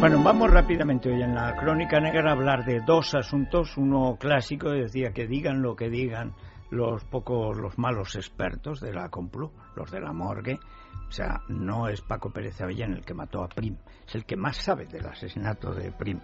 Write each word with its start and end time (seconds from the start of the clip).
Bueno, 0.00 0.22
vamos 0.22 0.50
rápidamente 0.50 1.10
hoy 1.10 1.22
en 1.22 1.34
la 1.34 1.54
Crónica 1.56 2.00
Negra 2.00 2.30
a 2.30 2.32
hablar 2.32 2.64
de 2.64 2.80
dos 2.86 3.14
asuntos. 3.14 3.76
Uno 3.76 4.16
clásico, 4.18 4.70
decía 4.70 5.12
que 5.12 5.26
digan 5.26 5.60
lo 5.60 5.76
que 5.76 5.90
digan 5.90 6.34
los 6.70 7.04
pocos, 7.04 7.58
los 7.58 7.78
malos 7.78 8.16
expertos 8.16 8.80
de 8.80 8.92
la 8.92 9.08
Complu, 9.08 9.52
los 9.74 9.90
de 9.90 10.00
la 10.00 10.12
morgue. 10.12 10.60
O 11.08 11.12
sea, 11.12 11.40
no 11.48 11.88
es 11.88 12.02
Paco 12.02 12.30
Pérez 12.30 12.60
Avellán 12.60 12.92
el 12.92 13.04
que 13.04 13.14
mató 13.14 13.42
a 13.42 13.48
Prim, 13.48 13.76
es 14.06 14.14
el 14.14 14.24
que 14.24 14.36
más 14.36 14.56
sabe 14.56 14.86
del 14.86 15.06
asesinato 15.06 15.72
de 15.72 15.90
Prim. 15.90 16.20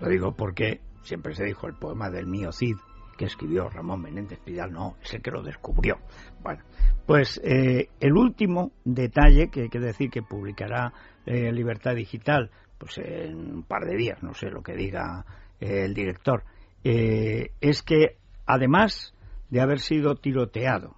Lo 0.00 0.08
digo 0.08 0.32
porque 0.36 0.80
siempre 1.02 1.34
se 1.34 1.44
dijo 1.44 1.66
el 1.66 1.74
poema 1.74 2.10
del 2.10 2.26
mío 2.26 2.52
Cid, 2.52 2.76
que 3.16 3.24
escribió 3.24 3.68
Ramón 3.68 4.02
Menéndez 4.02 4.38
Pidal, 4.38 4.72
no, 4.72 4.96
es 5.02 5.12
el 5.12 5.20
que 5.20 5.32
lo 5.32 5.42
descubrió. 5.42 5.98
Bueno, 6.40 6.62
pues 7.04 7.40
eh, 7.42 7.88
el 7.98 8.12
último 8.12 8.70
detalle 8.84 9.48
que 9.50 9.62
hay 9.62 9.68
que 9.68 9.80
decir 9.80 10.08
que 10.08 10.22
publicará 10.22 10.92
eh, 11.26 11.52
Libertad 11.52 11.96
Digital 11.96 12.50
pues 12.78 12.98
en 12.98 13.56
un 13.56 13.62
par 13.64 13.84
de 13.86 13.96
días, 13.96 14.22
no 14.22 14.34
sé 14.34 14.50
lo 14.50 14.62
que 14.62 14.76
diga 14.76 15.26
eh, 15.60 15.84
el 15.84 15.94
director, 15.94 16.44
es 16.84 17.82
que 17.82 18.16
además 18.46 19.12
de 19.50 19.60
haber 19.60 19.80
sido 19.80 20.14
tiroteado, 20.14 20.94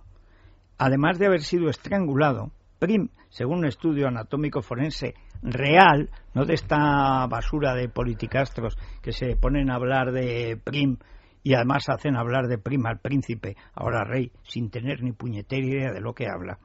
además 0.77 1.19
de 1.19 1.27
haber 1.27 1.41
sido 1.41 1.70
estrangulado, 1.70 2.52
Prim, 2.80 3.11
según 3.29 3.59
un 3.59 3.66
estudio 3.66 4.09
anatómico 4.09 4.62
forense 4.62 5.15
real, 5.43 6.09
no 6.34 6.47
de 6.47 6.55
esta 6.55 7.27
basura 7.27 7.75
de 7.75 7.91
politicastros 7.91 8.78
que 9.03 9.12
se 9.12 9.37
ponen 9.37 9.70
a 9.70 9.75
hablar 9.75 10.12
de 10.12 10.59
Prim 10.64 10.97
y 11.42 11.53
además 11.53 11.84
hacen 11.91 12.17
hablar 12.17 12.48
de 12.48 12.56
Prim 12.56 12.87
al 12.87 12.98
príncipe, 12.98 13.55
ahora 13.75 14.03
rey, 14.05 14.33
sin 14.45 14.70
tener 14.70 15.03
ni 15.03 15.12
puñetera 15.12 15.62
idea 15.62 15.92
de 15.92 16.00
lo 16.00 16.14
que 16.14 16.27
habla, 16.27 16.59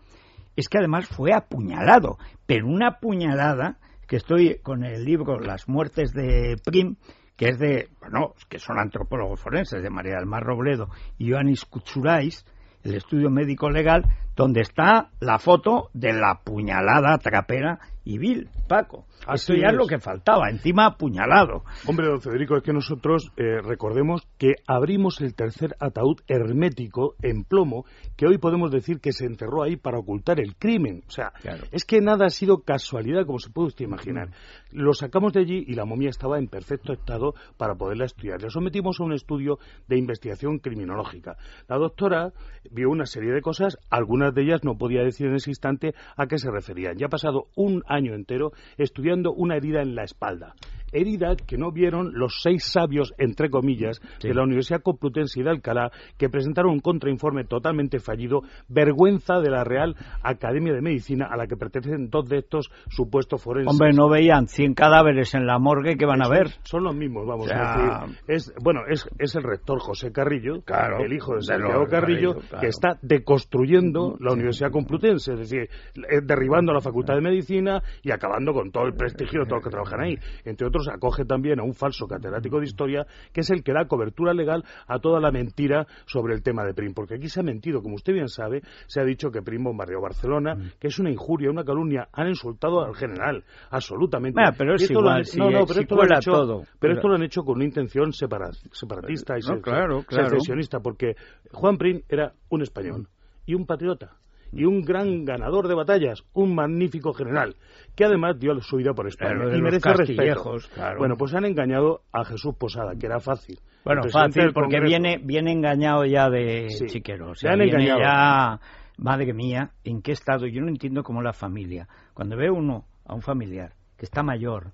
es 0.56 0.70
que 0.70 0.78
además 0.78 1.06
fue 1.10 1.34
apuñalado, 1.34 2.18
pero 2.46 2.66
una 2.66 3.00
puñalada 3.02 3.78
que 4.08 4.16
estoy 4.16 4.60
con 4.64 4.86
el 4.86 5.04
libro 5.04 5.38
Las 5.38 5.68
muertes 5.68 6.14
de 6.14 6.56
Prim, 6.64 6.96
que 7.36 7.50
es 7.50 7.60
de, 7.60 7.90
bueno, 8.00 8.36
que 8.48 8.60
son 8.60 8.80
antropólogos 8.80 9.42
forenses, 9.42 9.84
de 9.84 9.90
María 9.90 10.16
del 10.16 10.28
Mar 10.28 10.44
Robledo 10.44 10.88
y 11.18 11.32
Ioannis 11.32 11.66
Kutsurais, 11.66 12.46
el 12.86 12.96
estudio 12.96 13.30
médico 13.30 13.70
legal, 13.70 14.06
donde 14.36 14.62
está 14.62 15.10
la 15.20 15.40
foto 15.40 15.90
de 15.94 16.14
la 16.14 16.42
puñalada 16.44 17.18
trapera 17.18 17.80
y 18.06 18.20
vil, 18.20 18.48
Paco. 18.70 19.06
Esto 19.34 19.56
ya 19.56 19.70
es. 19.70 19.74
lo 19.74 19.88
que 19.88 20.00
faltaba, 20.00 20.50
encima 20.50 20.86
apuñalado. 20.86 21.64
Hombre, 21.88 22.08
don 22.08 22.22
Federico, 22.22 22.56
es 22.56 22.64
que 22.64 22.72
nosotros 22.72 23.32
eh, 23.36 23.60
recordemos 23.64 24.22
que 24.38 24.54
abrimos 24.68 25.20
el 25.22 25.34
tercer 25.34 25.76
ataúd 25.80 26.18
hermético 26.28 27.16
en 27.24 27.44
plomo, 27.44 27.86
que 28.16 28.28
hoy 28.28 28.38
podemos 28.38 28.72
decir 28.72 29.00
que 29.00 29.12
se 29.12 29.26
enterró 29.26 29.64
ahí 29.64 29.76
para 29.76 29.98
ocultar 29.98 30.40
el 30.40 30.56
crimen. 30.56 31.04
O 31.08 31.12
sea, 31.12 31.34
es 31.72 31.84
que 31.86 32.00
nada 32.02 32.28
ha 32.28 32.30
sido 32.30 32.60
casualidad, 32.60 33.26
como 33.26 33.40
se 33.40 33.50
puede 33.50 33.70
usted 33.70 33.86
imaginar. 33.86 34.30
Lo 34.72 34.94
sacamos 34.94 35.34
de 35.34 35.40
allí 35.40 35.66
y 35.68 35.74
la 35.74 35.86
momia 35.86 36.10
estaba 36.10 36.38
en 36.38 36.48
perfecto 36.48 36.94
estado 36.94 37.34
para 37.58 37.74
poderla 37.74 38.06
estudiar. 38.06 38.42
Le 38.42 38.52
sometimos 38.52 39.00
a 39.00 39.04
un 39.04 39.14
estudio 39.14 39.58
de 39.88 39.98
investigación 39.98 40.60
criminológica. 40.60 41.38
La 41.68 41.78
doctora 41.78 42.34
vio 42.70 42.92
una 42.92 43.08
serie 43.08 43.34
de 43.34 43.42
cosas, 43.42 43.78
algunas 43.90 44.36
de 44.36 44.44
ellas 44.44 44.64
no 44.64 44.78
podía 44.78 45.02
decir 45.02 45.28
en 45.28 45.36
ese 45.36 45.50
instante 45.50 45.96
a 46.16 46.28
qué 46.28 46.38
se 46.38 46.52
referían. 46.52 46.98
Ya 46.98 47.08
ha 47.08 47.10
pasado 47.10 47.48
un 47.56 47.82
año 47.88 47.95
entero 47.98 48.54
estudiando 48.78 49.34
una 49.34 49.56
herida 49.56 49.82
en 49.82 49.96
la 49.96 50.04
espalda 50.04 50.56
herida 50.96 51.36
que 51.36 51.58
no 51.58 51.72
vieron 51.72 52.12
los 52.14 52.42
seis 52.42 52.64
sabios, 52.64 53.14
entre 53.18 53.50
comillas, 53.50 54.02
de 54.22 54.34
la 54.34 54.44
Universidad 54.44 54.82
Complutense 54.82 55.44
de 55.44 55.50
Alcalá, 55.50 55.92
que 56.18 56.30
presentaron 56.30 56.72
un 56.72 56.80
contrainforme 56.80 57.44
totalmente 57.44 58.00
fallido, 58.00 58.42
vergüenza 58.68 59.40
de 59.40 59.50
la 59.50 59.64
Real 59.64 59.96
Academia 60.24 60.74
de 60.74 60.82
Medicina, 60.82 61.28
a 61.30 61.38
la 61.38 61.48
que 61.48 61.58
pertenecen 61.58 62.10
dos 62.10 62.28
de 62.30 62.40
estos 62.40 62.72
supuestos 62.90 63.42
forenses. 63.42 63.72
Hombre, 63.72 63.94
no 63.94 64.10
veían 64.10 64.48
100 64.48 64.74
cadáveres 64.74 65.34
en 65.36 65.46
la 65.46 65.60
morgue 65.60 65.98
que 65.98 66.06
van 66.06 66.24
a 66.24 66.30
ver. 66.30 66.50
Son 66.64 66.84
los 66.84 66.96
mismos, 66.96 67.26
vamos 67.28 67.52
a 67.52 67.56
decir. 67.56 68.18
Es, 68.28 68.54
bueno, 68.62 68.82
es, 68.88 69.08
es 69.20 69.36
el 69.36 69.44
rector 69.44 69.80
José 69.80 70.12
Carrillo, 70.12 70.64
el 71.00 71.14
hijo 71.14 71.36
de 71.36 71.42
Santiago 71.42 71.86
Carrillo, 71.88 72.36
que 72.60 72.68
está 72.68 72.98
deconstruyendo 73.02 74.16
la 74.20 74.34
Universidad 74.34 74.72
Complutense, 74.72 75.34
es 75.34 75.40
decir, 75.40 75.70
eh, 75.96 76.22
derribando 76.24 76.74
la 76.74 76.82
Facultad 76.82 77.16
de 77.16 77.22
Medicina 77.22 77.82
y 78.02 78.12
acabando 78.12 78.54
con 78.54 78.72
todo 78.72 78.86
el 78.86 78.94
prestigio 78.94 79.42
de 79.42 79.46
todos 79.46 79.58
los 79.58 79.64
que 79.66 79.72
trabajan 79.72 80.02
ahí. 80.02 80.18
Entre 80.44 80.68
otros, 80.68 80.85
acoge 80.88 81.26
también 81.26 81.60
a 81.60 81.64
un 81.64 81.74
falso 81.74 82.08
catedrático 82.08 82.60
de 82.60 82.66
historia, 82.66 83.06
que 83.34 83.42
es 83.42 83.50
el 83.50 83.64
que 83.64 83.74
da 83.74 83.86
cobertura 83.86 84.34
legal 84.34 84.64
a 84.88 85.00
toda 85.00 85.20
la 85.20 85.32
mentira 85.32 85.88
sobre 86.06 86.34
el 86.34 86.44
tema 86.44 86.64
de 86.64 86.74
Prim. 86.74 86.94
Porque 86.94 87.16
aquí 87.16 87.30
se 87.30 87.40
ha 87.40 87.44
mentido, 87.44 87.82
como 87.82 87.96
usted 87.96 88.14
bien 88.14 88.30
sabe, 88.30 88.62
se 88.88 89.02
ha 89.02 89.04
dicho 89.04 89.32
que 89.32 89.42
Prim 89.42 89.64
bombardeó 89.64 90.02
Barcelona, 90.02 90.56
mm. 90.56 90.72
que 90.80 90.88
es 90.88 91.00
una 91.00 91.10
injuria, 91.10 91.50
una 91.50 91.64
calumnia. 91.64 92.08
Han 92.14 92.30
insultado 92.30 92.84
al 92.84 92.96
general, 92.96 93.44
absolutamente. 93.70 94.42
pero 94.58 94.76
es 94.76 94.90
igual, 94.90 95.24
no, 95.38 95.50
no, 95.50 95.66
pero 95.66 95.82
esto 95.82 95.96
lo 95.96 96.02
han 96.02 96.14
hecho, 96.14 96.32
todo. 96.32 96.64
Pero, 96.80 96.94
esto 96.94 97.08
lo 97.08 97.16
han 97.16 97.24
hecho 97.24 97.44
con 97.44 97.56
una 97.56 97.66
intención 97.66 98.12
separatista 98.14 99.38
y 99.38 99.42
secesionista, 99.42 100.80
porque 100.80 101.16
Juan 101.52 101.78
Prim 101.78 102.02
era 102.10 102.34
un 102.50 102.62
español 102.62 103.08
y 103.46 103.54
un 103.54 103.66
patriota 103.66 104.18
y 104.56 104.64
un 104.64 104.82
gran 104.82 105.26
ganador 105.26 105.68
de 105.68 105.76
batallas, 105.76 106.24
un 106.34 106.56
magnífico 106.56 107.14
general, 107.14 107.58
que 107.94 108.06
además 108.06 108.40
dio 108.40 108.58
su 108.62 108.78
vida 108.78 108.94
por 108.94 109.06
España 109.06 109.54
y 109.54 109.62
merece 109.62 109.94
respeto. 109.94 110.56
Bueno, 110.98 111.16
pues 111.18 111.34
han 111.34 111.44
engañado 111.44 112.04
a 112.14 112.24
Jesús 112.24 112.56
Posada, 112.58 112.94
que 112.98 113.06
era 113.06 113.20
fácil. 113.20 113.60
Bueno, 113.84 114.04
fácil, 114.10 114.54
porque 114.54 114.80
viene, 114.80 115.20
viene 115.22 115.52
engañado 115.52 116.06
ya 116.06 116.30
de 116.30 116.68
chiquero. 116.88 117.32
O 117.32 117.48
han 117.48 117.62
engañado. 117.62 118.00
ya, 118.00 118.60
madre 118.98 119.34
mía, 119.34 119.72
¿en 119.84 120.02
qué 120.02 120.14
estado? 120.14 120.48
Yo 120.48 120.62
no 120.62 120.70
entiendo 120.70 121.04
cómo 121.04 121.22
la 121.22 121.34
familia, 121.34 121.88
cuando 122.14 122.38
ve 122.38 122.50
uno 122.50 122.86
a 123.06 123.14
un 123.14 123.22
familiar 123.22 123.74
que 123.98 124.06
está 124.06 124.24
mayor, 124.24 124.72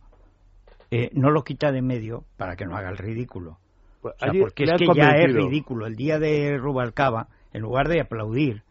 eh, 0.91 1.09
no 1.13 1.31
lo 1.31 1.43
quita 1.43 1.71
de 1.71 1.81
medio 1.81 2.25
para 2.37 2.55
que 2.55 2.65
no 2.65 2.77
haga 2.77 2.89
el 2.89 2.97
ridículo. 2.97 3.57
Pues 4.01 4.15
porque 4.39 4.63
es 4.63 4.73
que 4.77 4.87
ya 4.95 5.11
es 5.11 5.33
ridículo. 5.33 5.87
El 5.87 5.95
día 5.95 6.19
de 6.19 6.57
Rubalcaba, 6.57 7.27
en 7.53 7.61
lugar 7.61 7.87
de 7.87 8.01
aplaudir 8.01 8.63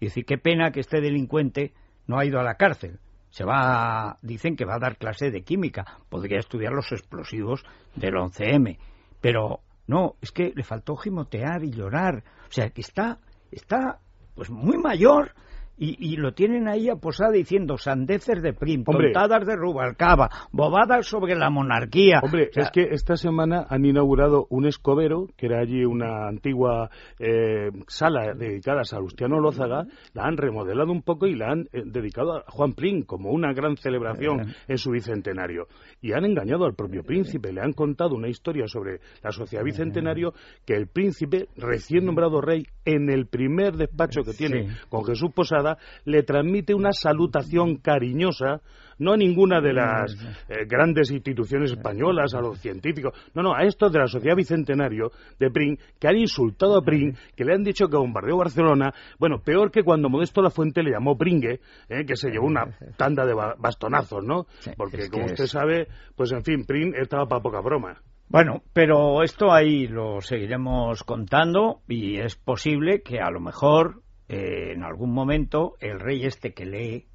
y 0.00 0.06
decir, 0.06 0.24
qué 0.24 0.38
pena 0.38 0.70
que 0.70 0.80
este 0.80 1.00
delincuente 1.00 1.72
no 2.06 2.18
ha 2.18 2.24
ido 2.24 2.38
a 2.38 2.44
la 2.44 2.56
cárcel. 2.56 2.98
Se 3.30 3.44
va, 3.44 4.18
dicen 4.22 4.56
que 4.56 4.64
va 4.64 4.76
a 4.76 4.78
dar 4.78 4.96
clase 4.96 5.30
de 5.30 5.42
química, 5.42 5.98
podría 6.08 6.38
estudiar 6.38 6.72
los 6.72 6.92
explosivos 6.92 7.64
del 7.96 8.14
11M, 8.14 8.78
pero 9.20 9.60
no, 9.86 10.16
es 10.20 10.30
que 10.30 10.52
le 10.54 10.62
faltó 10.62 10.96
gimotear 10.96 11.64
y 11.64 11.72
llorar, 11.72 12.22
o 12.48 12.52
sea, 12.52 12.70
que 12.70 12.80
está, 12.80 13.18
está 13.50 13.98
pues 14.34 14.50
muy 14.50 14.78
mayor 14.78 15.32
y, 15.76 16.16
lo 16.16 16.32
tienen 16.32 16.68
ahí 16.68 16.88
aposado 16.88 17.32
diciendo 17.32 17.76
sandeces 17.76 18.42
de 18.42 18.52
Prim, 18.52 18.84
tontadas 18.84 19.46
de 19.46 19.56
Rubalcaba, 19.56 20.30
bobadas 20.52 21.06
sobre 21.06 21.34
la 21.34 21.50
monarquía. 21.50 22.20
Hombre, 22.22 22.50
es 22.54 22.70
que 22.70 22.88
esta 22.92 23.16
semana 23.16 23.66
han 23.68 23.84
inaugurado 23.84 24.46
un 24.50 24.66
escobero, 24.66 25.28
que 25.36 25.46
era 25.46 25.60
allí 25.60 25.84
una 25.84 26.28
antigua 26.28 26.90
eh, 27.18 27.70
sala 27.88 28.34
dedicada 28.34 28.82
a 28.82 28.84
Salustiano 28.84 29.40
Lózaga, 29.40 29.86
la 30.12 30.24
han 30.24 30.36
remodelado 30.36 30.92
un 30.92 31.02
poco 31.02 31.26
y 31.26 31.34
la 31.34 31.50
han 31.50 31.68
eh, 31.72 31.82
dedicado 31.84 32.36
a 32.36 32.44
Juan 32.48 32.74
Prim 32.74 33.02
como 33.02 33.30
una 33.30 33.52
gran 33.52 33.76
celebración 33.76 34.54
en 34.68 34.78
su 34.78 34.90
bicentenario. 34.90 35.66
Y 36.00 36.12
han 36.12 36.24
engañado 36.24 36.66
al 36.66 36.74
propio 36.74 37.02
príncipe, 37.02 37.52
le 37.52 37.60
han 37.60 37.72
contado 37.72 38.14
una 38.14 38.28
historia 38.28 38.66
sobre 38.68 39.00
la 39.22 39.32
sociedad 39.32 39.64
bicentenario 39.64 40.34
que 40.64 40.74
el 40.74 40.86
príncipe, 40.86 41.48
recién 41.56 42.04
nombrado 42.04 42.40
rey, 42.40 42.64
en 42.84 43.10
el 43.10 43.26
primer 43.26 43.74
despacho 43.76 44.22
que 44.22 44.32
tiene 44.32 44.68
con 44.88 45.04
Jesús 45.04 45.32
Posada, 45.34 45.63
le 46.04 46.22
transmite 46.22 46.74
una 46.74 46.92
salutación 46.92 47.76
cariñosa, 47.76 48.60
no 48.98 49.12
a 49.12 49.16
ninguna 49.16 49.60
de 49.60 49.72
las 49.72 50.14
eh, 50.48 50.64
grandes 50.66 51.10
instituciones 51.10 51.72
españolas, 51.72 52.34
a 52.34 52.40
los 52.40 52.58
científicos, 52.60 53.12
no, 53.34 53.42
no, 53.42 53.54
a 53.54 53.64
estos 53.64 53.92
de 53.92 53.98
la 53.98 54.06
Sociedad 54.06 54.36
Bicentenario 54.36 55.10
de 55.38 55.50
Pring, 55.50 55.76
que 55.98 56.08
han 56.08 56.16
insultado 56.16 56.76
a 56.76 56.82
Pring, 56.82 57.14
que 57.34 57.44
le 57.44 57.54
han 57.54 57.64
dicho 57.64 57.88
que 57.88 57.96
bombardeó 57.96 58.36
Barcelona, 58.36 58.92
bueno, 59.18 59.40
peor 59.40 59.70
que 59.70 59.82
cuando 59.82 60.08
Modesto 60.08 60.42
La 60.42 60.50
Fuente 60.50 60.82
le 60.82 60.92
llamó 60.92 61.16
Pringue, 61.16 61.60
eh, 61.88 62.04
que 62.06 62.16
se 62.16 62.30
llevó 62.30 62.46
una 62.46 62.66
tanda 62.96 63.26
de 63.26 63.34
bastonazos, 63.34 64.24
¿no? 64.24 64.46
Porque, 64.76 65.08
como 65.08 65.26
usted 65.26 65.46
sabe, 65.46 65.88
pues 66.16 66.32
en 66.32 66.44
fin, 66.44 66.64
Pring 66.64 66.94
estaba 66.94 67.26
para 67.26 67.42
poca 67.42 67.60
broma. 67.60 68.00
Bueno, 68.28 68.62
pero 68.72 69.22
esto 69.22 69.52
ahí 69.52 69.86
lo 69.86 70.20
seguiremos 70.20 71.04
contando 71.04 71.82
y 71.86 72.18
es 72.18 72.36
posible 72.36 73.02
que 73.02 73.20
a 73.20 73.30
lo 73.30 73.38
mejor 73.38 74.02
eh, 74.28 74.72
en 74.72 74.82
algún 74.82 75.12
momento 75.12 75.76
el 75.80 76.00
rey 76.00 76.24
este 76.24 76.52
que 76.52 76.64
lee, 76.64 77.06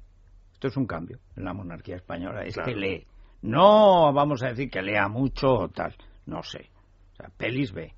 esto 0.52 0.68
es 0.68 0.76
un 0.76 0.86
cambio 0.86 1.18
en 1.36 1.44
la 1.44 1.52
monarquía 1.52 1.96
española, 1.96 2.44
es 2.44 2.56
que 2.56 2.74
lee. 2.74 3.06
No 3.42 4.12
vamos 4.12 4.42
a 4.42 4.48
decir 4.48 4.70
que 4.70 4.82
lea 4.82 5.08
mucho 5.08 5.48
o 5.48 5.68
tal, 5.68 5.96
no 6.26 6.42
sé. 6.42 6.70
O 7.12 7.16
sea, 7.16 7.30
pelis 7.36 7.72
ve. 7.72 7.94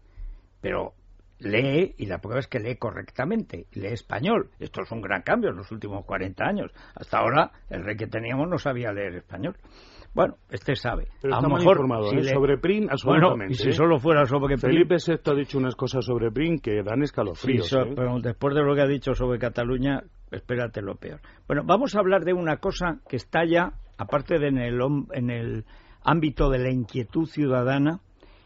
Pero 0.60 0.94
lee 1.40 1.94
y 1.98 2.06
la 2.06 2.18
prueba 2.18 2.40
es 2.40 2.46
que 2.46 2.60
lee 2.60 2.76
correctamente, 2.76 3.66
lee 3.72 3.88
español. 3.88 4.50
Esto 4.60 4.82
es 4.82 4.92
un 4.92 5.02
gran 5.02 5.22
cambio 5.22 5.50
en 5.50 5.56
los 5.56 5.70
últimos 5.72 6.04
40 6.04 6.44
años. 6.44 6.70
Hasta 6.94 7.18
ahora 7.18 7.50
el 7.68 7.84
rey 7.84 7.96
que 7.96 8.06
teníamos 8.06 8.48
no 8.48 8.58
sabía 8.58 8.92
leer 8.92 9.16
español. 9.16 9.56
Bueno, 10.14 10.34
este 10.50 10.74
sabe. 10.76 11.08
Pero 11.22 11.34
a 11.34 11.38
está 11.38 11.48
mal 11.48 11.58
mejor 11.58 11.76
informado, 11.76 12.10
si 12.10 12.16
¿eh? 12.16 12.22
le- 12.22 12.30
sobre 12.34 12.58
PRIN, 12.58 12.80
Bueno, 12.80 12.92
absolutamente. 12.92 13.52
y 13.52 13.56
si 13.56 13.68
¿eh? 13.70 13.72
solo 13.72 13.98
fuera 13.98 14.26
sobre 14.26 14.56
PRIN, 14.58 14.86
Felipe 14.86 14.96
VI 15.06 15.30
ha 15.30 15.34
dicho 15.34 15.58
unas 15.58 15.74
cosas 15.74 16.04
sobre 16.04 16.30
PRIN 16.30 16.58
que 16.60 16.82
dan 16.82 16.98
Sí, 16.98 17.04
escalofríos. 17.04 17.66
so- 17.68 17.80
¿eh? 17.82 17.92
pero 17.96 18.20
después 18.20 18.54
de 18.54 18.62
lo 18.62 18.74
que 18.74 18.82
ha 18.82 18.86
dicho 18.86 19.14
sobre 19.14 19.38
Cataluña, 19.38 20.02
espérate 20.30 20.82
lo 20.82 20.96
peor. 20.96 21.20
Bueno, 21.46 21.62
vamos 21.64 21.94
a 21.96 22.00
hablar 22.00 22.24
de 22.24 22.34
una 22.34 22.58
cosa 22.58 22.98
que 23.08 23.16
está 23.16 23.44
ya, 23.46 23.72
aparte 23.96 24.38
de 24.38 24.48
en 24.48 24.58
el, 24.58 24.80
en 25.12 25.30
el 25.30 25.64
ámbito 26.04 26.50
de 26.50 26.58
la 26.58 26.70
inquietud 26.70 27.24
ciudadana, 27.26 28.00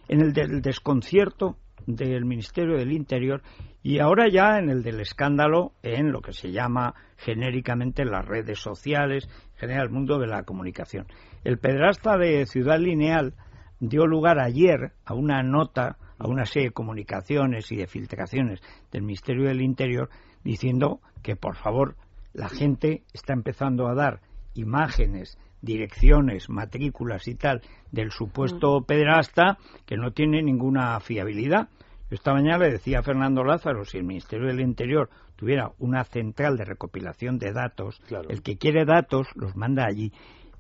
en 0.09 0.21
el 0.21 0.33
del 0.33 0.61
desconcierto 0.63 1.57
del 1.87 2.25
Ministerio 2.25 2.77
del 2.77 2.93
Interior 2.93 3.43
y 3.83 4.01
ahora 4.01 4.29
ya 4.29 4.59
en 4.59 4.69
el 4.69 4.83
del 4.83 5.01
escándalo 5.01 5.73
en 5.83 6.11
lo 6.11 6.21
que 6.21 6.33
se 6.33 6.51
llama 6.51 6.95
genéricamente 7.17 8.05
las 8.05 8.25
redes 8.25 8.59
sociales, 8.59 9.29
en 9.55 9.61
general 9.61 9.87
el 9.87 9.93
mundo 9.93 10.19
de 10.19 10.27
la 10.27 10.43
comunicación. 10.43 11.07
El 11.45 11.59
pedrasta 11.59 12.19
de 12.19 12.47
Ciudad 12.47 12.81
Lineal 12.81 13.35
dio 13.79 14.07
lugar 14.07 14.41
ayer 14.41 14.93
a 15.05 15.15
una 15.15 15.43
nota, 15.43 15.99
a 16.19 16.27
una 16.27 16.45
serie 16.45 16.69
de 16.69 16.75
comunicaciones 16.75 17.71
y 17.71 17.77
de 17.77 17.87
filtraciones 17.87 18.61
del 18.91 19.03
Ministerio 19.03 19.47
del 19.47 19.63
Interior 19.63 20.11
diciendo 20.43 21.01
que, 21.23 21.37
por 21.37 21.57
favor, 21.57 21.97
la 22.33 22.49
gente 22.49 23.05
está 23.13 23.33
empezando 23.33 23.89
a 23.89 23.95
dar 23.95 24.21
imágenes, 24.55 25.39
direcciones, 25.63 26.49
matrículas 26.49 27.27
y 27.29 27.35
tal 27.35 27.63
del 27.91 28.11
supuesto 28.11 28.83
pederasta 28.83 29.59
que 29.85 29.97
no 29.97 30.13
tiene 30.13 30.43
ninguna 30.43 30.99
fiabilidad. 31.01 31.69
Yo 32.09 32.15
esta 32.15 32.33
mañana 32.33 32.59
le 32.59 32.71
decía 32.73 33.01
a 33.01 33.03
Fernando 33.03 33.43
Lázaro, 33.43 33.85
si 33.85 33.99
el 33.99 34.05
Ministerio 34.05 34.47
del 34.47 34.61
Interior 34.61 35.11
tuviera 35.35 35.73
una 35.79 36.05
central 36.05 36.57
de 36.57 36.65
recopilación 36.65 37.39
de 37.39 37.53
datos, 37.53 38.01
Claro. 38.07 38.29
el 38.31 38.43
que 38.43 38.57
quiere 38.59 38.85
datos 38.85 39.27
los 39.35 39.57
manda 39.57 39.85
allí. 39.87 40.13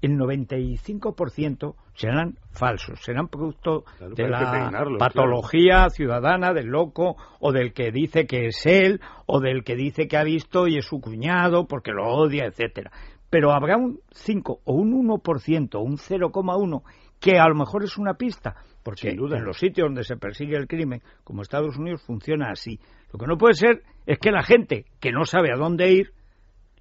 El 0.02 0.18
95% 0.18 1.74
serán 1.94 2.36
falsos, 2.50 3.00
serán 3.02 3.28
producto 3.28 3.84
Claro, 3.96 4.14
de 4.14 4.28
la 4.28 4.84
patología 4.98 5.88
ciudadana 5.88 6.52
del 6.52 6.66
loco 6.66 7.16
o 7.40 7.52
del 7.52 7.72
que 7.72 7.90
dice 7.90 8.26
que 8.26 8.48
es 8.48 8.66
él 8.66 9.00
o 9.24 9.40
del 9.40 9.64
que 9.64 9.74
dice 9.74 10.06
que 10.06 10.16
ha 10.18 10.24
visto 10.24 10.68
y 10.68 10.76
es 10.76 10.84
su 10.84 11.00
cuñado 11.00 11.66
porque 11.66 11.92
lo 11.92 12.06
odia, 12.08 12.44
etcétera. 12.44 12.90
Pero 13.30 13.52
habrá 13.52 13.76
un 13.76 14.00
5 14.12 14.60
o 14.64 14.74
un 14.74 14.92
1% 15.08 15.74
o 15.74 15.80
un 15.80 15.96
0,1 15.96 16.82
que 17.20 17.38
a 17.38 17.48
lo 17.48 17.54
mejor 17.54 17.82
es 17.82 17.96
una 17.96 18.14
pista, 18.14 18.56
porque 18.82 19.10
Sin 19.10 19.16
duda. 19.16 19.38
en 19.38 19.44
los 19.44 19.58
sitios 19.58 19.86
donde 19.86 20.04
se 20.04 20.16
persigue 20.16 20.56
el 20.56 20.66
crimen, 20.68 21.02
como 21.24 21.42
Estados 21.42 21.76
Unidos, 21.76 22.02
funciona 22.02 22.50
así. 22.50 22.78
Lo 23.12 23.18
que 23.18 23.26
no 23.26 23.38
puede 23.38 23.54
ser 23.54 23.82
es 24.04 24.18
que 24.18 24.30
la 24.30 24.42
gente 24.42 24.84
que 25.00 25.12
no 25.12 25.24
sabe 25.24 25.50
a 25.52 25.56
dónde 25.56 25.90
ir, 25.92 26.12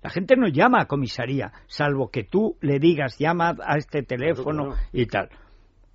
la 0.02 0.10
gente 0.10 0.36
no 0.36 0.48
llama 0.48 0.82
a 0.82 0.86
comisaría, 0.86 1.52
salvo 1.68 2.10
que 2.12 2.24
tú 2.24 2.58
le 2.62 2.80
digas 2.80 3.18
llama 3.18 3.56
a 3.66 3.78
este 3.78 4.04
teléfono 4.04 4.66
claro. 4.66 4.82
y 4.92 5.06
tal. 5.08 5.30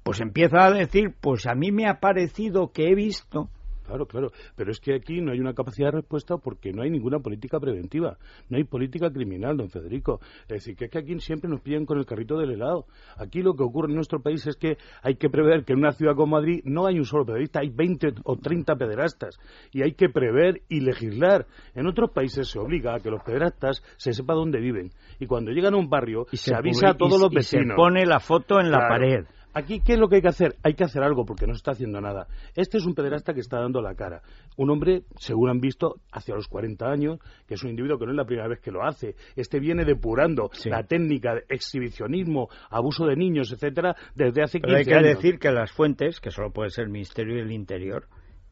Pues 0.03 0.21
empieza 0.21 0.65
a 0.67 0.71
decir, 0.73 1.15
pues 1.21 1.47
a 1.47 1.55
mí 1.55 1.71
me 1.71 1.87
ha 1.87 2.01
parecido 2.01 2.73
que 2.73 2.89
he 2.89 2.95
visto 2.95 3.51
Claro, 3.91 4.07
claro. 4.07 4.29
Pero 4.55 4.71
es 4.71 4.79
que 4.79 4.95
aquí 4.95 5.21
no 5.21 5.33
hay 5.33 5.41
una 5.41 5.53
capacidad 5.53 5.89
de 5.89 5.99
respuesta 5.99 6.37
porque 6.37 6.73
no 6.73 6.83
hay 6.83 6.91
ninguna 6.91 7.19
política 7.19 7.59
preventiva. 7.59 8.17
No 8.49 8.57
hay 8.57 8.63
política 8.63 9.11
criminal, 9.11 9.57
don 9.57 9.69
Federico. 9.69 10.21
Es 10.43 10.49
decir, 10.65 10.77
que 10.77 10.85
es 10.85 10.91
que 10.93 10.99
aquí 10.99 11.19
siempre 11.19 11.51
nos 11.51 11.61
pillan 11.61 11.85
con 11.87 11.99
el 11.99 12.07
carrito 12.07 12.39
del 12.39 12.53
helado. 12.53 12.87
Aquí 13.17 13.43
lo 13.43 13.55
que 13.55 13.65
ocurre 13.65 13.89
en 13.89 13.97
nuestro 13.97 14.21
país 14.23 14.47
es 14.47 14.55
que 14.57 14.77
hay 15.03 15.17
que 15.17 15.29
prever 15.29 15.65
que 15.65 15.73
en 15.73 15.81
una 15.81 15.91
ciudad 15.91 16.15
como 16.15 16.37
Madrid 16.37 16.61
no 16.65 16.87
hay 16.87 16.99
un 16.99 17.05
solo 17.05 17.25
pederasta, 17.25 17.61
hay 17.61 17.71
20 17.71 18.15
o 18.25 18.37
30 18.37 18.77
pederastas. 18.77 19.39
Y 19.73 19.83
hay 19.83 19.95
que 19.95 20.09
prever 20.09 20.63
y 20.69 20.81
legislar. 20.83 21.47
En 21.75 21.89
otros 21.89 22.11
países 22.13 22.49
se 22.49 22.61
obliga 22.61 22.95
a 22.95 23.01
que 23.01 23.11
los 23.11 23.23
pederastas 23.25 23.83
se 23.97 24.13
sepa 24.13 24.35
dónde 24.35 24.61
viven. 24.61 24.91
Y 25.19 25.27
cuando 25.27 25.51
llegan 25.51 25.75
a 25.75 25.79
un 25.79 25.89
barrio, 25.91 26.27
y 26.31 26.37
se, 26.37 26.55
avisa 26.55 26.91
a 26.91 26.95
todos 26.97 27.19
y- 27.19 27.23
los 27.25 27.33
y 27.33 27.43
se 27.43 27.57
vecinos. 27.59 27.77
pone 27.77 28.07
la 28.07 28.21
foto 28.21 28.61
en 28.61 28.71
la 28.71 28.79
Claro. 28.79 28.95
pared. 28.95 29.25
Aquí, 29.53 29.81
¿qué 29.85 29.95
es 29.95 29.99
lo 29.99 30.09
que 30.09 30.17
hay 30.17 30.23
que 30.23 30.29
hacer? 30.29 30.57
Hay 30.63 30.75
que 30.75 30.85
hacer 30.85 31.03
algo 31.03 31.25
porque 31.25 31.47
no 31.47 31.55
se 31.55 31.59
está 31.59 31.73
haciendo 31.73 32.01
nada. 32.01 32.27
Este 32.55 32.79
es 32.79 32.87
un 32.87 32.95
pederasta 32.95 33.35
que 33.35 33.41
está 33.41 33.59
dando 33.59 33.81
la 33.83 33.95
cara. 33.95 34.23
Un 34.57 34.71
hombre, 34.71 35.03
según 35.19 35.51
han 35.51 35.61
visto, 35.61 35.97
hacia 36.13 36.35
los 36.35 36.47
40 36.49 36.87
años, 36.89 37.19
que 37.49 37.55
es 37.55 37.63
un 37.65 37.71
individuo 37.71 37.99
que 37.99 38.07
no 38.07 38.13
es 38.13 38.17
la 38.17 38.25
primera 38.25 38.49
vez 38.49 38.61
que 38.61 38.71
lo 38.71 38.85
hace. 38.85 39.17
Este 39.35 39.59
viene 39.59 39.85
depurando 39.85 40.51
Sí. 40.53 40.71
la 40.71 40.85
técnica 40.85 41.35
de 41.35 41.45
exhibicionismo, 41.49 42.49
abuso 42.71 43.07
de 43.07 43.17
niños, 43.17 43.53
etcétera, 43.53 43.97
desde 44.15 44.43
hace 44.43 44.59
15 44.61 44.67
Pero 44.67 44.79
hay 44.79 44.85
que 44.85 44.95
años. 44.95 45.17
decir 45.17 45.39
que 45.39 45.51
las 45.51 45.73
fuentes, 45.73 46.21
que 46.21 46.31
solo 46.31 46.53
puede 46.53 46.71
ser 46.71 46.85
el 46.85 46.91
Ministerio 46.91 47.37
del 47.37 47.51
Interior, 47.51 48.07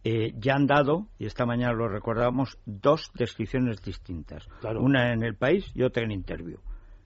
eh, 0.04 0.32
ya 0.38 0.54
han 0.54 0.66
dado, 0.66 1.06
y 1.18 1.26
esta 1.26 1.44
mañana 1.44 1.72
lo 1.74 1.88
recordábamos, 1.88 2.56
dos 2.66 3.10
descripciones 3.14 3.82
distintas. 3.82 4.46
Claro. 4.60 4.80
Una 4.80 5.12
en 5.12 5.22
el 5.24 5.34
país 5.36 5.70
y 5.74 5.82
otra 5.82 6.04
en 6.04 6.12
interview. 6.12 6.58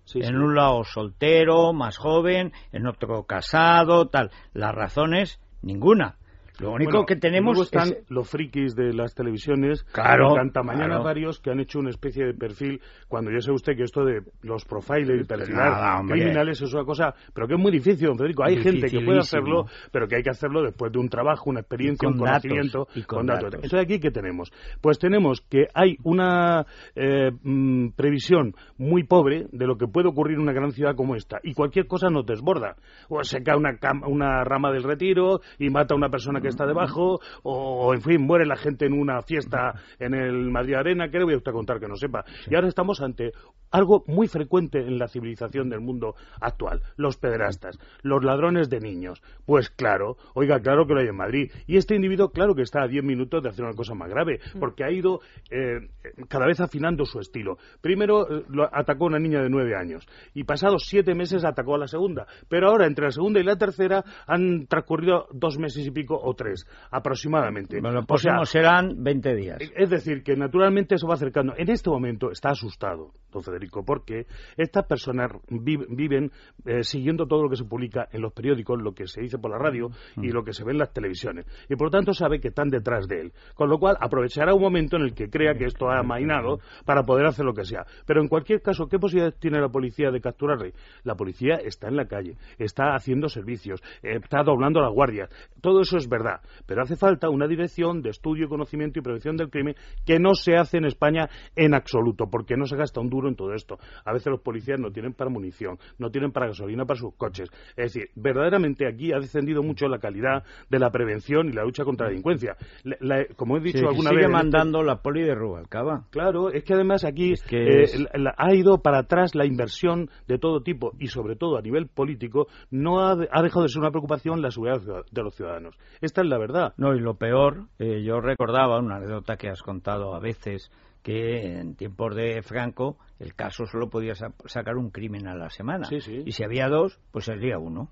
Sí, 0.05 0.19
en 0.21 0.27
sí. 0.27 0.35
un 0.35 0.55
lado 0.55 0.85
soltero, 0.85 1.73
más 1.73 1.97
joven, 1.97 2.53
en 2.73 2.87
otro 2.87 3.25
casado, 3.25 4.09
tal. 4.09 4.31
Las 4.53 4.75
razones, 4.75 5.41
ninguna. 5.63 6.17
Lo 6.61 6.73
único 6.73 6.91
Bueno, 6.93 7.07
que 7.07 7.17
tenemos 7.17 7.55
luego 7.57 7.63
están 7.65 7.89
es... 7.89 8.11
los 8.11 8.29
frikis 8.29 8.75
de 8.77 8.93
las 8.93 9.15
televisiones, 9.15 9.85
Claro, 9.93 10.35
mañana 10.63 10.87
claro. 10.87 11.03
varios 11.05 11.41
que 11.41 11.51
han 11.51 11.61
hecho 11.61 11.79
una 11.79 11.91
especie 11.91 12.27
de 12.27 12.35
perfil, 12.35 12.81
cuando 13.09 13.31
ya 13.31 13.41
sabe 13.41 13.55
usted 13.55 13.77
que 13.77 13.85
esto 13.85 14.05
de 14.05 14.21
los 14.43 14.65
profilers 14.65 15.23
y 15.23 15.25
perfilar 15.25 16.01
hombre. 16.01 16.19
criminales 16.19 16.61
es 16.61 16.73
una 16.75 16.85
cosa, 16.85 17.15
pero 17.35 17.47
que 17.49 17.55
es 17.55 17.61
muy 17.61 17.73
difícil, 17.73 18.09
don 18.09 18.19
Federico. 18.19 18.45
Hay 18.45 18.59
gente 18.59 18.87
que 18.89 19.01
puede 19.01 19.19
hacerlo, 19.21 19.65
pero 19.91 20.07
que 20.07 20.17
hay 20.17 20.23
que 20.23 20.31
hacerlo 20.31 20.63
después 20.63 20.93
de 20.93 20.99
un 20.99 21.09
trabajo, 21.09 21.51
una 21.51 21.61
experiencia, 21.61 22.07
Y 22.09 22.13
un 22.13 22.19
con 22.19 22.27
datos, 22.27 22.43
conocimiento, 22.43 22.87
y 22.95 23.03
con 23.03 23.27
datos. 23.27 23.55
Entonces, 23.55 23.81
¿aquí 23.81 23.99
qué 23.99 24.11
tenemos? 24.11 24.53
Pues 24.81 24.99
tenemos 24.99 25.41
que 25.49 25.67
hay 25.75 25.97
una 26.05 26.67
eh, 26.95 27.31
mm, 27.43 27.91
previsión 27.97 28.55
muy 28.79 29.05
pobre 29.05 29.47
de 29.53 29.67
lo 29.67 29.77
que 29.77 29.87
puede 29.87 30.09
ocurrir 30.09 30.37
en 30.37 30.43
una 30.43 30.53
gran 30.53 30.73
ciudad 30.73 30.95
como 30.95 31.17
esta, 31.17 31.39
y 31.43 31.55
cualquier 31.55 31.87
cosa 31.87 32.09
nos 32.11 32.27
desborda. 32.27 32.77
O 33.09 33.23
se 33.25 33.43
cae 33.43 33.57
una, 33.57 33.71
una 34.07 34.45
rama 34.45 34.71
del 34.71 34.83
retiro 34.83 35.41
y 35.59 35.71
mata 35.71 35.95
a 35.95 35.97
una 35.97 36.09
persona 36.11 36.41
que 36.43 36.49
está 36.49 36.67
debajo, 36.67 37.21
o, 37.43 37.95
en 37.95 38.03
fin, 38.03 38.21
muere 38.21 38.45
la 38.45 38.57
gente 38.57 38.87
en 38.87 38.93
una 38.93 39.23
fiesta 39.23 39.75
en 39.99 40.15
el 40.15 40.51
Madrid 40.51 40.75
Arena, 40.75 41.09
que 41.09 41.19
le 41.19 41.25
voy 41.25 41.35
a 41.35 41.39
usted 41.39 41.53
contar 41.53 41.81
que 41.81 41.89
no 41.89 41.97
sepa. 41.97 42.25
Y 42.51 42.55
ahora 42.55 42.69
estamos 42.69 43.01
ante 43.01 43.33
algo 43.71 44.05
muy 44.07 44.29
frecuente 44.29 44.79
en 44.79 44.99
la 44.99 45.09
civilización 45.09 45.71
del 45.71 45.81
mundo 45.81 46.15
actual, 46.41 46.83
los 46.97 47.17
pederastas, 47.17 47.79
los 48.03 48.23
ladrones 48.23 48.69
de 48.69 48.81
niños. 48.81 49.23
Pues 49.47 49.71
claro, 49.71 50.17
oiga, 50.35 50.61
claro 50.61 50.87
que 50.87 50.93
lo 50.93 51.01
hay 51.01 51.09
en 51.09 51.17
Madrid. 51.17 51.51
Y 51.67 51.79
este 51.79 51.95
individuo, 51.95 52.31
claro 52.31 52.55
que 52.55 52.63
está 52.63 52.83
a 52.83 52.89
10 52.89 53.03
minutos 53.03 53.43
de 53.43 53.49
hacer 53.49 53.65
una 53.65 53.75
cosa 53.75 53.95
más 53.95 54.11
grave, 54.11 54.41
porque 54.61 54.85
ha 54.85 54.91
ido 54.91 55.21
eh, 55.51 55.89
cada 56.29 56.47
vez 56.47 56.61
afinando 56.61 57.07
su 57.07 57.19
estilo. 57.19 57.57
Primero 57.81 58.29
eh, 58.29 58.45
lo 58.49 58.65
atacó 58.65 59.05
a 59.05 59.09
una 59.09 59.19
niña 59.19 59.41
de 59.43 59.49
9 59.49 59.75
años, 59.75 60.07
y 60.35 60.45
pasados 60.45 60.85
7 60.87 61.15
meses 61.15 61.45
atacó 61.45 61.75
a 61.75 61.79
la 61.79 61.87
segunda. 61.87 62.27
Pero 62.49 62.69
ahora, 62.69 62.87
entre 62.87 63.07
la 63.07 63.11
segunda 63.11 63.41
y 63.41 63.45
la 63.45 63.57
tercera, 63.57 64.05
han 64.27 64.67
transcurrido 64.67 65.29
dos 65.33 65.59
meses 65.59 65.87
y 65.87 65.91
pico 65.91 66.19
o 66.21 66.32
tres, 66.35 66.67
aproximadamente. 66.91 67.81
Bueno, 67.81 67.97
los 68.01 68.05
O 68.09 68.17
sea, 68.17 68.33
próximos 68.33 68.51
serán 68.51 69.03
20 69.03 69.35
días. 69.35 69.59
es 69.77 69.91
decir, 69.91 70.23
que 70.23 70.37
naturalmente 70.37 70.97
se 70.99 71.07
va 71.07 71.15
acercando. 71.15 71.53
En 71.57 71.69
este 71.71 71.91
momento 71.91 72.31
está 72.31 72.51
asustado, 72.51 73.11
don 73.33 73.43
Federico, 73.43 73.85
porque 73.85 74.27
estas 74.57 74.87
personas 74.87 75.31
vi- 75.49 75.85
viven 75.89 76.31
eh, 76.65 76.83
siguiendo 76.85 77.27
todo 77.27 77.43
lo 77.43 77.49
que 77.51 77.57
se 77.57 77.65
publica 77.65 78.07
en 78.13 78.23
los 78.23 78.33
periódicos, 78.33 78.81
lo 78.81 78.93
que 78.95 79.07
se 79.07 79.21
dice 79.21 79.39
por 79.39 79.51
la 79.51 79.59
radio 79.59 79.91
y 80.17 80.29
lo 80.31 80.45
que 80.45 80.53
se 80.53 80.65
ve 80.65 80.73
en 80.73 80.79
las 80.79 80.93
televisiones. 80.93 81.47
Y 81.69 81.77
por 81.77 81.89
lo 81.89 81.91
tanto 81.91 82.13
sabe 82.13 82.41
que 82.41 82.49
están 82.49 82.69
detrás 82.69 83.07
de 83.09 83.21
él. 83.21 83.33
Con 83.55 83.69
lo 83.69 83.79
cual 83.79 83.97
aprovechará 84.01 84.55
un 84.55 84.63
momento 84.63 84.97
en 84.97 85.03
el 85.03 85.15
que 85.15 85.29
crea 85.29 85.55
que 85.55 85.65
esto 85.65 85.91
ha 85.91 85.99
amainado 85.99 86.59
para 86.85 87.03
poder 87.03 87.27
hacer 87.27 87.45
lo 87.45 87.53
que 87.55 87.65
sea. 87.65 87.85
Pero 88.07 88.21
en 88.23 88.29
cualquier 88.29 88.63
caso, 88.63 88.87
¿qué 88.87 88.99
posibilidades 88.99 89.39
tiene 89.41 89.61
la 89.61 89.69
policía 89.69 90.11
de 90.11 90.21
capturarle? 90.21 90.73
La 91.05 91.15
policía 91.15 91.57
está 91.57 91.89
en 91.89 91.97
la 91.97 92.07
calle, 92.07 92.37
está 92.59 92.95
haciendo 92.95 93.29
servicios, 93.29 93.83
eh, 94.03 94.19
está 94.23 94.43
doblando 94.43 94.81
las 94.81 94.93
guardias. 94.93 95.29
Todo 95.61 95.81
eso 95.81 95.97
es 95.97 96.09
verdad. 96.09 96.22
Pero 96.67 96.83
hace 96.83 96.97
falta 96.97 97.29
una 97.31 97.47
dirección 97.47 98.03
de 98.03 98.11
estudio, 98.11 98.49
conocimiento 98.49 98.99
y 98.99 99.03
prevención 99.03 99.37
del 99.37 99.51
crimen 99.51 99.75
que 100.07 100.19
no 100.19 100.35
se 100.35 100.57
hace 100.57 100.79
en 100.79 100.85
España 100.87 101.29
en 101.57 101.75
absoluto, 101.75 102.29
porque 102.31 102.57
no 102.57 102.67
se 102.67 102.77
gasta 102.77 103.01
un 103.01 103.09
duro 103.11 103.29
en 103.29 103.37
todo 103.37 103.53
esto. 103.55 103.79
A 104.05 104.13
veces 104.13 104.29
los 104.31 104.41
policías 104.41 104.79
no 104.81 104.91
tienen 104.91 105.13
para 105.15 105.31
munición, 105.31 105.79
no 105.99 106.11
tienen 106.11 106.33
para 106.33 106.47
gasolina 106.49 106.85
para 106.85 106.99
sus 107.01 107.15
coches. 107.17 107.49
Es 107.77 107.93
decir, 107.93 108.11
verdaderamente 108.15 108.87
aquí 108.89 109.13
ha 109.13 109.19
descendido 109.19 109.63
mucho 109.63 109.87
la 109.89 109.99
calidad 109.99 110.45
de 110.71 110.79
la 110.79 110.91
prevención 110.91 111.49
y 111.49 111.53
la 111.53 111.65
lucha 111.65 111.85
contra 111.85 112.07
la 112.07 112.11
delincuencia. 112.11 112.57
La- 112.85 112.97
la- 113.01 113.27
como 113.37 113.57
he 113.57 113.61
dicho 113.61 113.79
Sí, 113.79 113.85
alguna 113.87 114.11
sigue 114.11 114.17
vez... 114.23 114.27
este- 114.27 114.33
mandando 114.33 114.83
la 114.83 114.97
poli 115.03 115.23
de 115.23 115.35
Rubalcaba. 115.35 116.05
Claro, 116.11 116.51
es 116.51 116.65
que 116.65 116.75
además 116.75 117.05
aquí 117.05 117.33
Es 117.33 117.43
que 117.43 117.57
eh, 117.57 117.83
es- 117.83 117.99
la- 118.01 118.11
la- 118.15 118.35
ha 118.37 118.55
ido 118.55 118.79
para 118.83 118.99
atrás 119.01 119.35
la 119.35 119.47
inversión 119.47 120.09
de 120.27 120.39
todo 120.39 120.63
tipo 120.63 120.93
y 120.99 121.09
sobre 121.09 121.37
todo 121.37 121.57
a 121.57 121.63
nivel 121.63 121.89
político 121.89 122.47
no 122.71 123.01
ha 123.01 123.15
dejado 123.43 123.63
de 123.63 123.69
ser 123.69 123.81
una 123.81 123.91
preocupación 123.91 124.41
la 124.43 124.51
seguridad 124.51 124.81
de 125.11 125.23
los 125.23 125.35
ciudadanos. 125.35 125.77
Esta 126.13 126.21
es 126.21 126.29
la 126.29 126.37
verdad. 126.37 126.75
No, 126.77 126.95
y 126.95 127.01
lo 127.01 127.15
peor, 127.15 127.69
eh, 127.79 128.03
yo 128.03 128.21
recordaba 128.21 128.79
una 128.79 128.97
anécdota 128.97 129.39
que 129.39 129.49
has 129.49 129.63
contado 129.63 130.15
a 130.15 130.21
veces, 130.21 130.71
que 131.03 131.59
en 131.59 131.75
tiempos 131.75 132.15
de 132.15 132.43
Franco 132.43 132.99
el 133.19 133.35
caso 133.35 133.65
solo 133.65 133.89
podía 133.89 134.15
sa- 134.15 134.35
sacar 134.45 134.77
un 134.77 134.91
crimen 134.91 135.27
a 135.27 135.35
la 135.35 135.49
semana. 135.49 135.87
Sí, 135.87 136.03
sí. 136.03 136.23
Y 136.27 136.33
si 136.33 136.45
había 136.45 136.69
dos, 136.69 137.01
pues 137.13 137.25
sería 137.25 137.57
uno. 137.59 137.89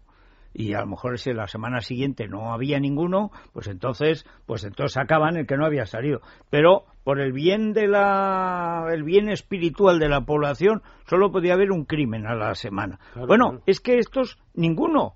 y 0.53 0.75
a 0.75 0.81
lo 0.81 0.87
mejor 0.89 1.17
si 1.19 1.33
la 1.33 1.47
semana 1.47 1.81
siguiente 1.81 2.27
no 2.29 2.53
había 2.53 2.79
ninguno, 2.81 3.31
pues 3.55 3.69
entonces, 3.69 4.27
pues 4.47 4.65
entonces 4.65 4.93
sacaban 4.95 5.37
el 5.37 5.47
que 5.47 5.57
no 5.57 5.65
había 5.65 5.87
salido. 5.87 6.21
Pero 6.51 6.85
por 7.05 7.21
el 7.21 7.33
bien 7.33 7.73
de 7.73 7.87
la, 7.87 8.85
el 8.93 9.03
bien 9.05 9.31
espiritual 9.31 9.99
de 9.99 10.09
la 10.11 10.23
población, 10.27 10.83
solo 11.09 11.31
podía 11.33 11.55
haber 11.55 11.71
un 11.71 11.85
crimen 11.87 12.27
a 12.27 12.35
la 12.35 12.55
semana. 12.57 12.99
bueno, 13.29 13.61
es 13.65 13.81
que 13.81 13.99
estos 13.99 14.39
ninguno 14.53 15.15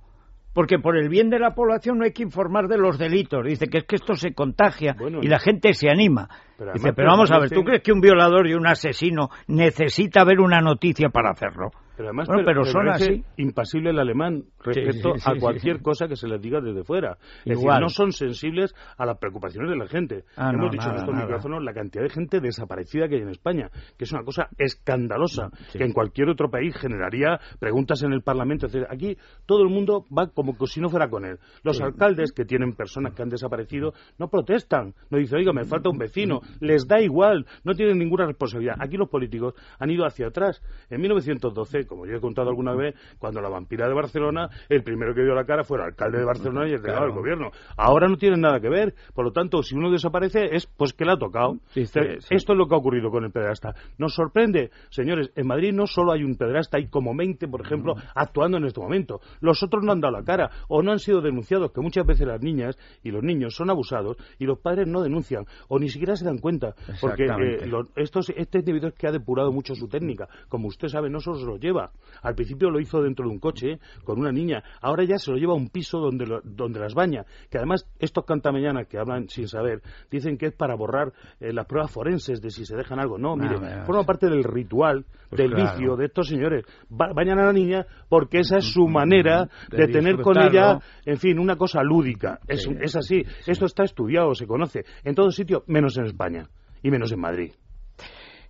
porque 0.55 0.79
por 0.79 0.97
el 0.97 1.09
bien 1.09 1.29
de 1.29 1.39
la 1.39 1.55
población 1.55 1.99
no 1.99 2.05
hay 2.05 2.13
que 2.13 2.23
informar 2.23 2.69
de 2.69 2.79
los 2.79 2.97
delitos. 2.97 3.45
Dice 3.45 3.67
que 3.67 3.79
es 3.79 3.85
que 3.85 3.97
esto 3.97 4.15
se 4.15 4.33
contagia 4.33 4.97
y 5.21 5.27
la 5.27 5.41
gente 5.41 5.75
se 5.75 5.91
anima. 5.91 6.29
Dice, 6.73 6.93
pero 6.95 7.11
vamos 7.11 7.31
a 7.33 7.39
ver, 7.41 7.51
¿tú 7.51 7.63
crees 7.65 7.83
que 7.83 7.93
un 7.93 8.01
violador 8.01 8.47
y 8.47 8.55
un 8.55 8.67
asesino 8.67 9.29
necesita 9.49 10.25
ver 10.25 10.39
una 10.41 10.61
noticia 10.61 11.09
para 11.09 11.31
hacerlo? 11.31 11.71
Pero 11.97 12.09
además, 12.09 12.29
pero, 12.45 12.65
son 12.65 12.89
así. 12.89 13.23
Impasible 13.37 13.91
el 13.91 13.99
alemán 13.99 14.45
respecto 14.63 15.15
a 15.25 15.35
cualquier 15.39 15.81
cosa 15.81 16.09
que 16.09 16.17
se 16.17 16.27
les 16.27 16.41
diga 16.41 16.61
desde 16.61 16.83
fuera. 16.85 17.19
Es 17.45 17.57
decir, 17.57 17.71
no 17.81 17.89
son 17.89 18.13
sensibles 18.13 18.75
a 18.97 19.07
las 19.07 19.19
preocupaciones 19.19 19.71
de 19.71 19.77
la 19.77 19.87
gente. 19.87 20.25
Ah, 20.37 20.51
Hemos 20.53 20.73
dicho 20.73 20.89
en 20.89 20.97
estos 20.97 21.15
micrófonos 21.15 21.63
la 21.63 21.73
cantidad 21.73 22.03
de 22.03 22.11
gente 22.11 22.41
desaparecida 22.41 23.09
que 23.09 23.17
hay 23.17 23.23
en 23.23 23.29
España, 23.29 23.71
que 23.97 24.05
es 24.05 24.13
una 24.13 24.25
cosa 24.25 24.49
escandalosa, 24.59 25.51
que 25.73 25.85
en 25.85 25.93
cualquier 25.93 26.29
otro 26.29 26.51
país 26.51 26.75
generaría 26.77 27.39
preguntas 27.59 28.03
en 28.03 28.13
el 28.13 28.23
Parlamento. 28.23 28.67
aquí 28.89 29.17
todo 29.47 29.63
el 29.63 29.69
mundo 29.69 30.05
va 30.17 30.29
como 30.29 30.55
si 30.67 30.81
no 30.81 30.89
fuera 30.89 31.09
con 31.09 31.25
él. 31.25 31.39
Los 31.63 31.81
alcaldes 31.81 32.33
que 32.33 32.45
tienen 32.45 32.73
personas 32.73 33.15
que 33.15 33.23
han 33.23 33.29
desaparecido 33.29 33.93
no 34.19 34.29
protestan, 34.29 34.95
no 35.11 35.19
dicen, 35.19 35.39
oiga, 35.39 35.53
me 35.53 35.65
falta 35.65 35.91
un 35.91 35.99
vecino, 35.99 36.41
les 36.61 36.87
da 36.87 37.01
igual, 37.01 37.47
no 37.65 37.75
tienen 37.75 37.99
ninguna 37.99 38.27
responsabilidad. 38.27 38.77
Aquí 38.81 38.97
los 38.97 39.09
políticos 39.09 39.55
han 39.79 39.91
ido 39.91 40.07
hacia 40.07 40.29
atrás. 40.29 40.63
En 40.91 41.01
1912 41.01 41.84
como 41.87 42.07
yo 42.07 42.17
he 42.17 42.21
contado 42.21 42.49
alguna 42.49 42.75
vez, 42.75 42.95
cuando 43.19 43.41
la 43.41 43.49
vampira 43.49 43.89
de 43.89 43.95
Barcelona, 43.95 44.49
el 44.69 44.83
primero 44.83 45.15
que 45.15 45.23
dio 45.23 45.35
la 45.35 45.45
cara 45.45 45.65
fue 45.65 45.79
el 45.79 45.85
alcalde 45.85 46.19
de 46.19 46.25
Barcelona 46.25 46.69
y 46.69 46.73
el 46.73 46.83
delegado 46.83 47.07
del 47.07 47.15
gobierno. 47.15 47.51
Ahora 47.77 48.09
no 48.09 48.17
tienen 48.17 48.41
nada 48.41 48.61
que 48.61 48.69
ver. 48.69 48.95
Por 49.15 49.25
lo 49.25 49.33
tanto, 49.33 49.63
si 49.63 49.75
uno 49.75 49.91
desaparece 49.91 50.55
es 50.55 50.67
pues 50.67 50.93
que 50.93 51.05
le 51.05 51.13
ha 51.13 51.17
tocado. 51.17 51.59
Esto 51.75 52.53
es 52.53 52.59
lo 52.59 52.67
que 52.67 52.75
ha 52.75 52.79
ocurrido 52.79 53.11
con 53.11 53.25
el 53.25 53.31
pederasta. 53.31 53.75
Nos 53.99 54.15
sorprende, 54.15 54.71
señores, 54.91 55.31
en 55.35 55.47
Madrid 55.47 55.73
no 55.73 55.87
solo 55.87 56.13
hay 56.13 56.23
un 56.23 56.37
pederasta, 56.37 56.79
hay 56.79 56.89
como 56.89 57.15
20, 57.15 57.49
por 57.49 57.61
ejemplo, 57.61 57.95
actuando 58.15 58.59
en 58.59 58.65
este 58.65 58.81
momento. 58.81 59.21
Los 59.41 59.63
otros 59.63 59.83
no 59.85 59.93
han 59.93 60.01
dado 60.01 60.15
la 60.15 60.25
cara 60.25 60.51
o 60.69 60.83
no 60.83 60.93
han 60.93 60.99
sido 60.99 61.21
denunciados, 61.21 61.73
que 61.73 61.81
muchas 61.81 62.07
veces 62.07 62.27
las 62.27 62.41
niñas 62.41 62.77
y 63.03 63.11
los 63.11 63.23
niños 63.23 63.55
son 63.55 63.71
abusados 63.71 64.17
y 64.39 64.47
los 64.47 64.59
padres 64.59 64.87
no 64.87 65.03
denuncian 65.03 65.47
o 65.69 65.79
ni 65.79 65.89
siquiera 65.89 66.17
se 66.17 66.25
dan 66.25 66.39
cuenta. 66.39 66.75
Porque 67.01 67.25
eh, 67.25 67.71
estos, 67.97 68.31
este 68.31 68.59
individuo 68.59 68.91
que 68.97 69.07
ha 69.07 69.13
depurado 69.13 69.53
mucho 69.53 69.75
su 69.75 69.89
técnica, 69.89 70.29
como 70.49 70.69
usted 70.69 70.89
sabe, 70.89 71.11
no 71.11 71.21
solo 71.21 71.39
se 71.39 71.47
lo 71.47 71.57
lleva, 71.57 71.74
al 72.23 72.35
principio 72.35 72.71
lo 72.71 72.81
hizo 72.81 73.03
dentro 73.03 73.27
de 73.27 73.33
un 73.33 73.39
coche 73.39 73.79
con 74.05 74.19
una 74.19 74.33
niña. 74.33 74.63
Ahora 74.81 75.05
ya 75.05 75.19
se 75.19 75.31
lo 75.31 75.37
lleva 75.37 75.53
a 75.53 75.57
un 75.57 75.69
piso 75.69 75.99
donde, 75.99 76.41
donde 76.45 76.81
las 76.81 76.95
baña. 76.95 77.25
Que 77.51 77.59
además 77.59 77.87
estos 77.99 78.25
cantamañanas 78.25 78.87
que 78.87 78.99
hablan 78.99 79.29
sin 79.29 79.47
saber 79.47 79.83
dicen 80.11 80.39
que 80.39 80.47
es 80.47 80.53
para 80.53 80.75
borrar 80.75 81.13
eh, 81.41 81.53
las 81.53 81.67
pruebas 81.67 81.91
forenses 81.91 82.41
de 82.41 82.51
si 82.51 82.65
se 82.65 82.77
dejan 82.77 82.99
algo. 82.99 83.19
No, 83.19 83.37
mire, 83.37 83.85
forma 83.85 84.05
parte 84.05 84.29
del 84.29 84.45
ritual, 84.45 85.05
pues 85.29 85.39
del 85.39 85.55
vicio 85.55 85.97
de 85.97 86.07
estos 86.07 86.29
señores. 86.29 86.65
bañan 86.89 87.39
a 87.39 87.47
la 87.47 87.53
niña 87.53 87.87
porque 88.09 88.39
esa 88.39 88.59
es 88.59 88.65
su 88.65 88.89
manera 88.89 89.49
de, 89.71 89.89
tener 89.89 90.21
con 90.21 90.39
ella, 90.39 90.81
en 91.05 91.19
fin, 91.19 91.39
una 91.39 91.57
cosa 91.57 91.83
lúdica. 91.83 92.41
Es, 92.49 92.67
es 92.81 92.97
así. 92.97 93.23
Esto 93.47 93.67
está 93.67 93.85
estudiado, 93.85 94.35
se 94.35 94.47
conoce 94.47 94.85
en 95.05 95.15
todo 95.15 95.31
sitio, 95.31 95.65
menos 95.67 95.97
en 95.99 96.07
España 96.07 96.49
y 96.83 96.91
menos 96.91 97.13
en 97.13 97.21
Madrid. 97.21 97.53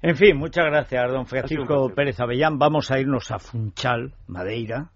En 0.06 0.16
fin, 0.16 0.36
muchas 0.36 0.66
gracias, 0.66 1.10
don 1.10 1.24
Francisco 1.24 1.88
Pérez 1.94 2.20
Avellán. 2.20 2.58
Vamos 2.58 2.90
a 2.90 3.00
irnos 3.00 3.30
a 3.30 3.38
Funchal, 3.38 4.12
Madeira, 4.26 4.90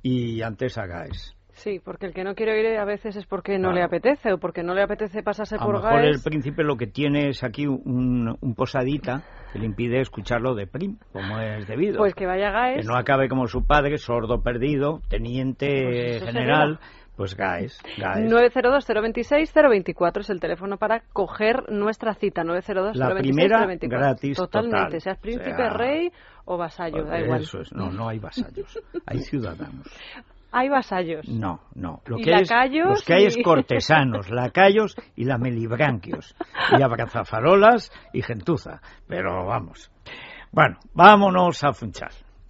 y 0.00 0.40
antes 0.40 0.78
a 0.78 0.86
Gaes. 0.86 1.36
Sí, 1.52 1.78
porque 1.78 2.06
el 2.06 2.14
que 2.14 2.24
no 2.24 2.34
quiere 2.34 2.58
ir 2.58 2.78
a 2.78 2.86
veces 2.86 3.16
es 3.16 3.26
porque 3.26 3.58
no 3.58 3.72
le 3.72 3.82
apetece 3.82 4.32
o 4.32 4.38
porque 4.38 4.62
no 4.62 4.74
le 4.74 4.82
apetece 4.82 5.22
pasarse 5.22 5.58
por 5.58 5.74
mejor 5.74 6.02
el 6.06 6.22
príncipe 6.22 6.64
lo 6.64 6.78
que 6.78 6.86
tiene 6.86 7.28
es 7.28 7.44
aquí 7.44 7.66
un, 7.66 8.38
posadita 8.56 9.24
que 9.52 9.58
le 9.58 9.66
impide 9.66 10.00
escucharlo 10.00 10.54
de 10.54 10.66
prim, 10.66 10.96
como 11.12 11.38
es 11.38 11.66
debido. 11.66 11.98
Pues 11.98 12.14
que 12.14 12.24
vaya 12.24 12.50
Gaes. 12.50 12.80
Que 12.80 12.90
no 12.90 12.96
acabe 12.96 13.28
como 13.28 13.48
su 13.48 13.66
padre, 13.66 13.98
sordo 13.98 14.42
perdido, 14.42 15.02
teniente 15.10 16.18
pues 16.18 16.24
general, 16.24 16.80
pues 17.16 17.34
GAES. 17.34 17.80
GAES. 17.98 18.30
902-026-024 18.30 20.20
es 20.20 20.30
el 20.30 20.40
teléfono 20.40 20.76
para 20.76 21.00
coger 21.12 21.70
nuestra 21.70 22.14
cita. 22.14 22.42
902-026-024. 22.42 22.94
La 22.94 23.14
primera 23.16 23.66
gratis 23.80 24.36
Totalmente, 24.36 25.00
seas 25.00 25.18
príncipe, 25.18 25.70
rey 25.70 26.10
o 26.44 26.56
vasallo, 26.56 27.04
da 27.04 27.20
igual. 27.20 27.40
Eso 27.40 27.60
es, 27.60 27.72
no, 27.72 27.90
no 27.90 28.08
hay 28.08 28.18
vasallos, 28.18 28.78
hay 29.06 29.18
ciudadanos. 29.18 29.86
Hay 30.52 30.68
vasallos. 30.68 31.28
No, 31.28 31.60
no. 31.74 32.00
Lo 32.06 32.16
que, 32.16 32.30
lacayos 32.30 32.88
los 32.88 33.02
que 33.02 33.14
hay 33.14 33.24
es 33.26 33.36
cortesanos, 33.44 34.30
lacayos 34.30 34.96
y 35.14 35.24
la 35.24 35.38
melibranquios. 35.38 36.34
Y 36.78 36.82
abrazafarolas 36.82 37.92
y 38.12 38.22
gentuza. 38.22 38.80
Pero 39.06 39.44
vamos. 39.44 39.90
Bueno, 40.52 40.78
vámonos 40.94 41.62
a 41.64 41.72
Funchal. 41.72 42.12